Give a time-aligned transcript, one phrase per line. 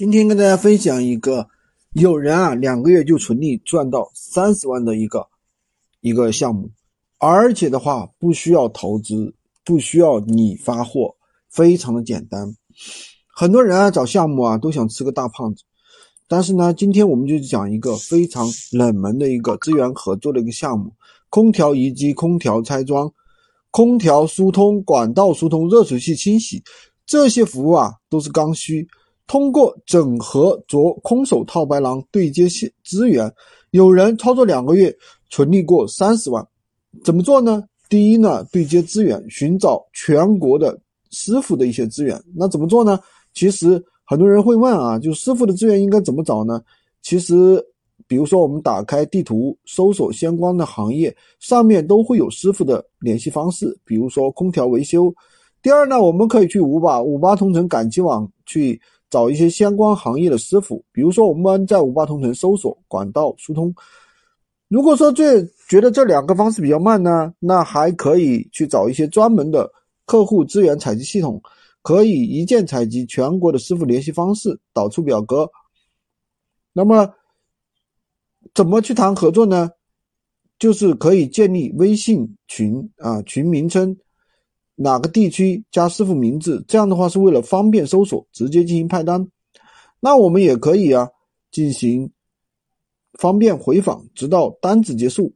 [0.00, 1.46] 今天跟大家分享一个
[1.92, 5.28] 有人啊两个月就纯利赚到三十万的一个
[6.00, 6.70] 一个项目，
[7.18, 11.16] 而且的话不需要投资，不需要你发货，
[11.50, 12.56] 非常的简单。
[13.28, 15.64] 很多人啊找项目啊都想吃个大胖子，
[16.26, 20.94] 但是呢，今天我们就讲一个非常冷门的一个资源合作的一个项目：
[21.28, 23.12] 空调移机、空调拆装、
[23.70, 26.62] 空调疏通、管道疏通、热水器清洗
[27.04, 28.88] 这些服务啊都是刚需。
[29.30, 32.48] 通过整合着空手套白狼对接
[32.82, 33.32] 资源，
[33.70, 34.92] 有人操作两个月
[35.28, 36.44] 存利过三十万，
[37.04, 37.62] 怎么做呢？
[37.88, 40.76] 第一呢，对接资源，寻找全国的
[41.12, 42.20] 师傅的一些资源。
[42.34, 42.98] 那怎么做呢？
[43.32, 46.60] 其实很多人会问啊，就师傅的资源应该怎么找呢？
[47.00, 47.64] 其实，
[48.08, 53.78] 比如说我们打开地图，搜索相关的行业，上面都会有师傅的联系方式。
[53.84, 55.14] 比如说空调维修。
[55.62, 58.80] 第二呢，我们可以去五八五八同城赶集网去。
[59.10, 63.74] 找一些相关行业的师傅，比如说我们在五八同城搜索管道疏通。
[64.68, 69.68] 如果说这觉得这两个方式比较慢呢，那还可以去找一些专门的
[70.06, 71.42] 客户资源采集系统，
[71.82, 75.50] 可以一键采集全国的师傅联系方式，导出表格。
[76.72, 77.12] 那么
[78.54, 79.70] 怎么去谈合作呢？
[80.58, 83.96] 就是可以建立微信群啊，群名称。
[84.82, 89.28] 哪个地区加师傅名字，这样的话是为了方便搜索，直接进行派单。
[90.00, 91.06] 那我们也可以啊，
[91.50, 92.10] 进行
[93.18, 95.30] 方便回访，直到单子结束。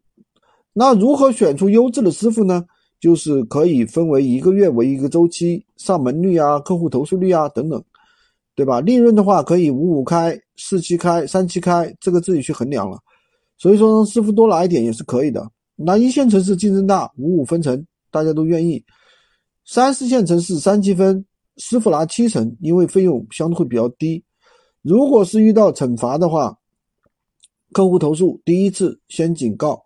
[0.73, 2.65] 那如何选出优质的师傅呢？
[3.01, 7.85] 就是可以分为一个月为一个周期，上门率啊、客户投诉率啊等等，
[8.55, 8.81] 对吧？
[8.81, 12.99] 利润的话可以五五开、四七开、三七开，这个自己去衡量了。
[13.59, 15.47] 所以说，师傅多来一点也是可以的。
[15.77, 18.83] 那一线城市竞争大，五五分成，大家都愿意。
[19.67, 21.25] 三四线城市三七分，
[21.57, 24.23] 师傅拿七成，因为费用相对会比较低。
[24.83, 26.59] 如果是遇到惩罚的话，
[27.73, 29.83] 客户投诉第一次先警告，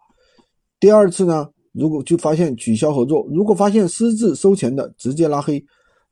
[0.81, 5.65] 第二次呢，如果就发现取消合作，如果发现私自收钱的，直接拉黑。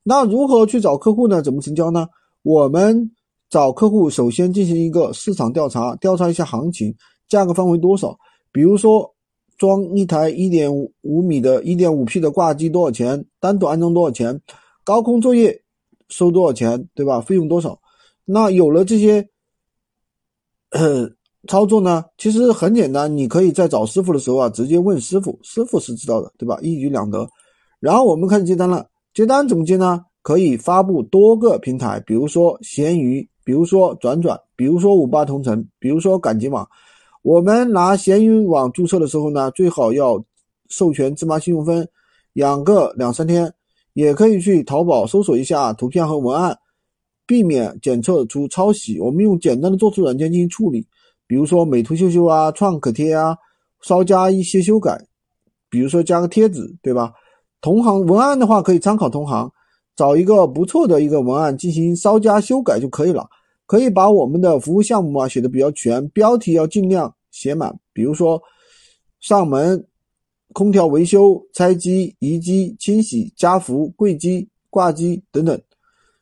[0.05, 1.43] 那如何去找客户呢？
[1.43, 2.07] 怎么成交呢？
[2.43, 3.11] 我们
[3.51, 6.95] 找客户首先进行一个市场调查，调查一下行情，
[7.29, 8.17] 价格范围多少，
[8.53, 9.13] 比如说。
[9.57, 10.71] 装一台一点
[11.03, 13.25] 五米的、一点五 P 的挂机多少钱？
[13.41, 14.41] 单独安装多少钱？
[14.85, 15.63] 高空作业
[16.09, 16.89] 收多少钱？
[16.95, 17.21] 对吧？
[17.21, 17.81] 费用多少？
[18.25, 19.29] 那有了这些
[21.49, 26.59] 操作呢，其实很简单，你可以在找师傅的时候啊，直接问师傅，师傅是知道的，对吧？
[26.61, 27.29] 一举两得。
[27.81, 30.05] 然后我们开始接单了，接单怎么接呢？
[30.23, 36.69] 可以发布多个平台，比如说闲鱼，比如说转转，比如说五八同城，比如说赶集网。
[37.27, 40.25] 我们拿闲鱼网注册的时候呢，最好要
[40.69, 41.89] 授权芝麻信用分，
[42.35, 43.53] 养个两三天，
[43.95, 46.57] 也可以去淘宝搜索一下图片和文案，
[47.27, 49.01] 避免检测出抄袭。
[49.01, 50.87] 我们用简单的做图软件进行处理，
[51.27, 53.37] 比如说美图秀秀啊、创可贴啊，
[53.83, 54.97] 稍加一些修改，
[55.69, 57.13] 比如说加个贴纸，对吧？
[57.61, 59.51] 同行文案的话可以参考同行，
[59.97, 63.27] 找一个不错的一个文案进行稍加修改就可以了。
[63.67, 67.13] 可以把我们的服务项目啊写的比较全，标题要尽量。
[67.37, 68.43] 写满，比如说
[69.21, 69.87] 上门
[70.55, 75.61] 空调维修、拆机、移机、清洗、加氟、柜机、挂机等等。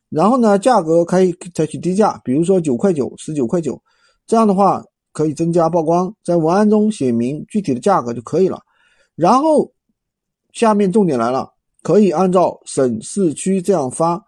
[0.09, 3.81] 然后呢，价格可以采取低价，比如说九块九、十九块九，
[4.27, 4.83] 这样的话
[5.13, 8.61] 可以增加曝光，在文案中写明具体的价格就可以了。
[9.15, 9.73] 然后
[10.53, 11.49] 下面重点来了，
[11.83, 14.21] 可以按照省市区这样发，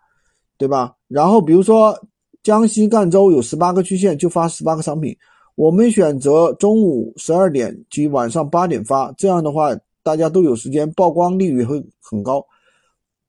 [0.56, 0.94] 对吧？
[1.08, 1.98] 然后比如说
[2.44, 5.16] 江西赣州有十八个区县，就发十八个商品。
[5.56, 12.46] 我们选择中午十二点及晚上八点发，这样的话大家都有时间，曝光率也会很高。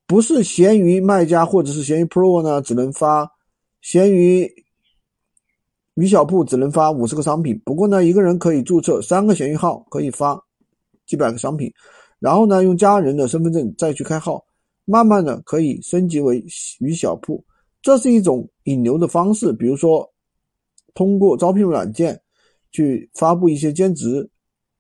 [0.06, 3.32] 不是闲鱼卖家或者是闲鱼 Pro 呢，只能发
[3.82, 4.46] 闲鱼
[5.94, 7.58] 鱼小铺只能发五十个商品。
[7.64, 10.38] 不过呢，一个人可以注册三个闲鱼号，可以发
[11.06, 11.72] 几百个商品。
[12.20, 14.44] 然后呢，用家人的身份证再去开号，
[14.84, 16.44] 慢慢的可以升级为
[16.80, 17.42] 鱼小铺。
[17.82, 20.06] 这是一种引流的方式，比如说。
[20.98, 22.20] 通过招聘软件
[22.72, 24.28] 去发布一些兼职，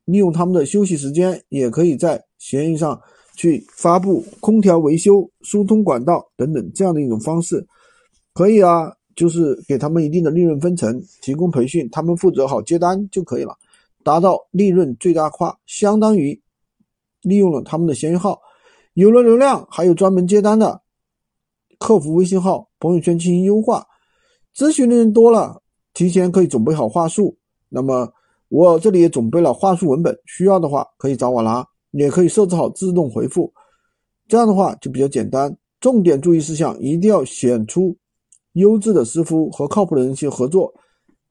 [0.05, 2.99] 利用他们的休息时间，也可以在闲鱼上
[3.35, 7.63] 去发布空调维修、疏通管道等等这样的一种方式，
[8.33, 13.55] 可以啊，就是给他们一定的利润分成，提供培训，他们负责好接单就可以了，
[14.03, 16.41] 达到利润最大化，相当于
[17.21, 18.41] 利用了他们的闲鱼号，
[18.95, 20.81] 有了流量，还有专门接单的
[21.77, 23.85] 客服微信号、朋友圈进行优化，
[24.55, 25.61] 咨询的人多了。
[25.97, 27.35] 提前可以准备好话术，
[27.69, 28.07] 那么
[28.49, 33.51] 我这里也准备了话术文本，需要的话可以找我拿，也可以设置好自动回复，
[34.27, 35.57] 这样的话就比较简单。
[35.79, 37.97] 重点注意事项一定要选出
[38.53, 40.71] 优质的师傅和靠谱的人去合作，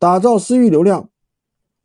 [0.01, 1.09] 打造私域流量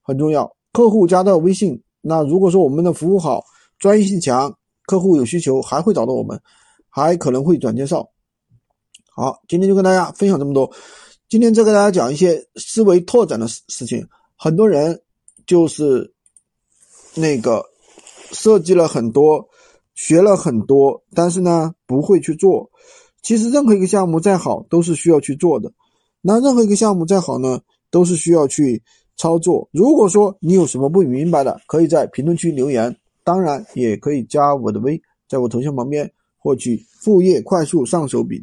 [0.02, 0.52] 很重要。
[0.74, 3.44] 客户加到微信，那如果说我们的服务好，
[3.78, 4.52] 专业性强，
[4.88, 6.42] 客户有需求还会找到我们，
[6.90, 8.10] 还可能会转介绍。
[9.14, 10.68] 好，今天就跟大家分享这么多。
[11.32, 14.06] 今天再给大家讲一些思维拓展的事事情。
[14.36, 15.02] 很多人
[15.48, 16.14] 就是
[17.16, 17.64] 那个
[18.34, 19.48] 设计了很多，
[19.94, 22.70] 学了很多，但是呢不会去做。
[23.22, 25.72] 其实任何一个项目再好，都是需要去做的。
[26.20, 28.84] 那任何一个项目再好呢，都是需要去
[29.16, 29.70] 操作。
[29.72, 32.94] 如果说你有什么不明白的，可以在评论区留言。
[33.24, 38.40] 当然，也可以加我的微，在我头像旁边获取副业快速上手笔记。